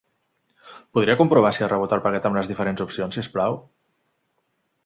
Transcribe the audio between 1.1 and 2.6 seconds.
comprovar si ha rebut el paquet amb les